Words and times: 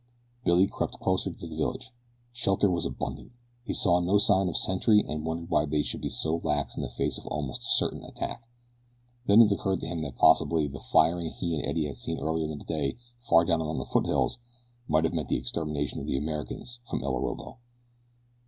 Billy 0.43 0.65
crept 0.65 0.93
closer 0.99 1.31
to 1.31 1.45
the 1.45 1.55
village. 1.55 1.91
Shelter 2.33 2.71
was 2.71 2.87
abundant. 2.87 3.33
He 3.63 3.75
saw 3.75 3.99
no 3.99 4.17
sign 4.17 4.49
of 4.49 4.57
sentry 4.57 5.05
and 5.07 5.23
wondered 5.23 5.51
why 5.51 5.67
they 5.67 5.83
should 5.83 6.01
be 6.01 6.09
so 6.09 6.37
lax 6.37 6.75
in 6.75 6.81
the 6.81 6.89
face 6.89 7.19
of 7.19 7.27
almost 7.27 7.61
certain 7.77 8.03
attack. 8.03 8.49
Then 9.27 9.43
it 9.43 9.51
occurred 9.51 9.79
to 9.81 9.85
him 9.87 10.01
that 10.01 10.15
possibly 10.15 10.65
the 10.67 10.79
firing 10.79 11.29
he 11.29 11.53
and 11.53 11.63
Eddie 11.67 11.85
had 11.85 11.99
heard 11.99 12.17
earlier 12.19 12.51
in 12.51 12.57
the 12.57 12.65
day 12.65 12.97
far 13.19 13.45
down 13.45 13.61
among 13.61 13.77
the 13.77 13.85
foothills 13.85 14.39
might 14.87 15.03
have 15.03 15.13
meant 15.13 15.29
the 15.29 15.37
extermination 15.37 15.99
of 15.99 16.07
the 16.07 16.17
Americans 16.17 16.79
from 16.89 17.03
El 17.03 17.13
Orobo. 17.13 17.57